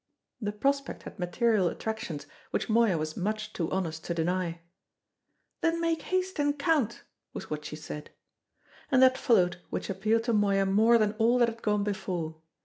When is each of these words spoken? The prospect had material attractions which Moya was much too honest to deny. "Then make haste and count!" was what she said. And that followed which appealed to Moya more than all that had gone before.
The 0.41 0.51
prospect 0.51 1.03
had 1.03 1.19
material 1.19 1.67
attractions 1.67 2.25
which 2.49 2.67
Moya 2.67 2.97
was 2.97 3.15
much 3.15 3.53
too 3.53 3.69
honest 3.69 4.03
to 4.05 4.15
deny. 4.15 4.61
"Then 5.61 5.79
make 5.79 6.01
haste 6.01 6.39
and 6.39 6.57
count!" 6.57 7.03
was 7.33 7.51
what 7.51 7.65
she 7.65 7.75
said. 7.75 8.09
And 8.91 8.99
that 9.03 9.15
followed 9.15 9.61
which 9.69 9.91
appealed 9.91 10.23
to 10.23 10.33
Moya 10.33 10.65
more 10.65 10.97
than 10.97 11.13
all 11.19 11.37
that 11.37 11.49
had 11.49 11.61
gone 11.61 11.83
before. 11.83 12.41